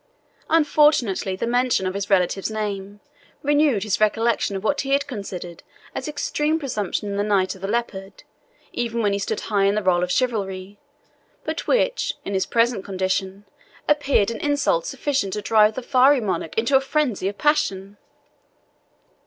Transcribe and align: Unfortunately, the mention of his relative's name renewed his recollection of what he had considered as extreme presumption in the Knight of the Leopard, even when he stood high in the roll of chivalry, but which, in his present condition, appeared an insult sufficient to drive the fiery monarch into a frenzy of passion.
Unfortunately, 0.49 1.35
the 1.35 1.45
mention 1.45 1.85
of 1.85 1.93
his 1.93 2.09
relative's 2.09 2.49
name 2.49 3.01
renewed 3.43 3.83
his 3.83 4.01
recollection 4.01 4.55
of 4.55 4.63
what 4.63 4.81
he 4.81 4.93
had 4.93 5.05
considered 5.05 5.61
as 5.93 6.07
extreme 6.07 6.57
presumption 6.57 7.07
in 7.07 7.17
the 7.17 7.23
Knight 7.23 7.53
of 7.53 7.61
the 7.61 7.67
Leopard, 7.67 8.23
even 8.73 9.03
when 9.03 9.13
he 9.13 9.19
stood 9.19 9.41
high 9.41 9.65
in 9.65 9.75
the 9.75 9.83
roll 9.83 10.01
of 10.01 10.11
chivalry, 10.11 10.79
but 11.43 11.67
which, 11.67 12.15
in 12.25 12.33
his 12.33 12.47
present 12.47 12.83
condition, 12.83 13.45
appeared 13.87 14.31
an 14.31 14.37
insult 14.41 14.87
sufficient 14.87 15.33
to 15.33 15.41
drive 15.43 15.75
the 15.75 15.83
fiery 15.83 16.19
monarch 16.19 16.57
into 16.57 16.75
a 16.75 16.81
frenzy 16.81 17.27
of 17.27 17.37
passion. 17.37 17.97